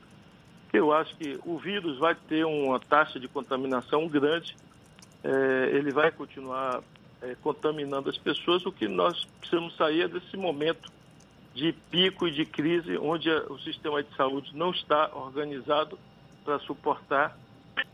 [0.70, 4.57] que eu acho que o vírus vai ter uma taxa de contaminação grande,
[5.24, 6.80] é, ele vai continuar
[7.20, 10.93] é, contaminando as pessoas, o que nós precisamos sair é desse momento
[11.55, 15.99] de pico e de crise, onde o sistema de saúde não está organizado
[16.45, 17.37] para suportar.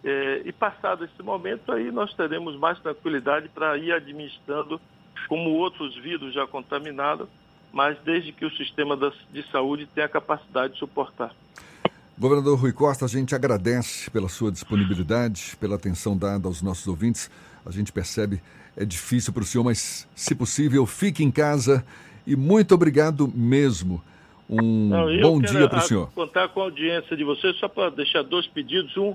[0.04, 4.80] É, e passado esse momento, aí nós teremos mais tranquilidade para ir administrando,
[5.28, 7.28] como outros vírus já contaminados,
[7.72, 8.96] mas desde que o sistema
[9.32, 11.34] de saúde tenha a capacidade de suportar.
[12.18, 17.30] Governador Rui Costa, a gente agradece pela sua disponibilidade, pela atenção dada aos nossos ouvintes.
[17.64, 18.40] A gente percebe,
[18.76, 21.84] é difícil para o senhor, mas se possível, fique em casa
[22.26, 24.02] e muito obrigado mesmo.
[24.48, 26.12] Um Não, bom dia para o senhor.
[26.12, 28.94] contar com a audiência de vocês, só para deixar dois pedidos.
[28.96, 29.14] Um,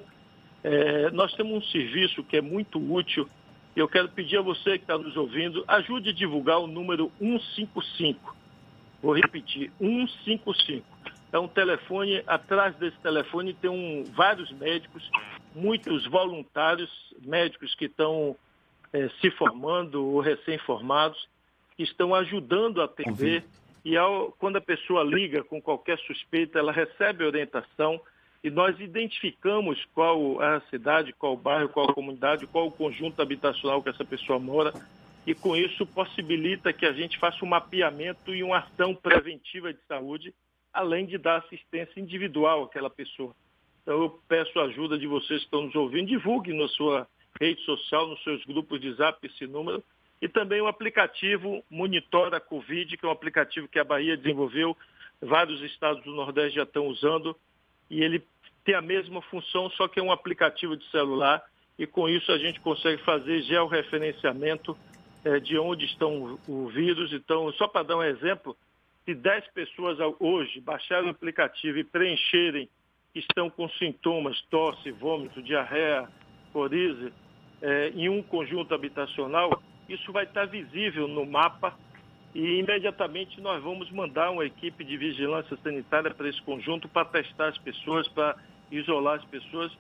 [0.63, 3.29] é, nós temos um serviço que é muito útil.
[3.75, 8.35] Eu quero pedir a você que está nos ouvindo, ajude a divulgar o número 155.
[9.01, 10.85] Vou repetir, 155.
[11.31, 15.09] É um telefone, atrás desse telefone tem um, vários médicos,
[15.53, 16.89] muitos voluntários,
[17.21, 18.35] médicos que estão
[18.93, 21.27] é, se formando ou recém-formados,
[21.75, 23.43] que estão ajudando a atender.
[23.83, 28.01] E ao, quando a pessoa liga com qualquer suspeita, ela recebe orientação
[28.43, 32.71] e nós identificamos qual é a cidade, qual o bairro, qual a comunidade, qual o
[32.71, 34.73] conjunto habitacional que essa pessoa mora.
[35.27, 39.79] E com isso possibilita que a gente faça um mapeamento e uma ação preventiva de
[39.85, 40.33] saúde,
[40.73, 43.35] além de dar assistência individual àquela pessoa.
[43.83, 47.05] Então eu peço a ajuda de vocês que estão nos ouvindo, divulgue na sua
[47.41, 49.83] rede social, nos seus grupos de zap esse número.
[50.21, 54.77] E também o aplicativo Monitora Covid, que é um aplicativo que a Bahia desenvolveu,
[55.21, 57.35] vários estados do Nordeste já estão usando,
[57.89, 58.23] e ele
[58.63, 61.43] tem a mesma função, só que é um aplicativo de celular,
[61.77, 64.75] e com isso a gente consegue fazer georreferenciamento
[65.41, 67.11] de onde estão o vírus.
[67.13, 68.55] Então, só para dar um exemplo,
[69.05, 72.69] se 10 pessoas hoje baixarem o aplicativo e preencherem
[73.13, 76.07] que estão com sintomas, tosse, vômito, diarreia,
[76.51, 77.11] coriza,
[77.61, 81.75] é, em um conjunto habitacional, isso vai estar visível no mapa
[82.35, 87.47] e imediatamente nós vamos mandar uma equipe de vigilância sanitária para esse conjunto para testar
[87.47, 88.35] as pessoas, para
[88.71, 89.71] isolar as pessoas,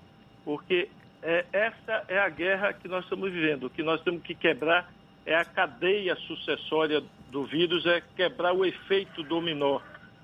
[0.43, 0.89] porque
[1.21, 3.65] é, essa é a guerra que nós estamos vivendo.
[3.65, 4.91] O que nós temos que quebrar
[5.27, 9.81] é a cadeia sucessória do vírus, é quebrar o efeito dominó.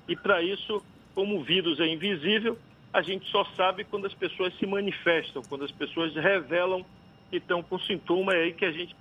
[0.08, 0.82] E para isso,
[1.14, 2.58] como o vírus é invisível,
[2.94, 6.86] a gente só sabe quando as pessoas se manifestam, quando as pessoas revelam
[7.30, 8.96] que estão com sintoma, é aí que a gente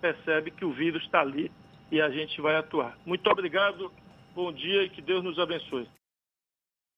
[0.00, 1.50] percebe que o vírus está ali
[1.90, 2.96] e a gente vai atuar.
[3.04, 3.90] Muito obrigado,
[4.36, 5.88] bom dia e que Deus nos abençoe.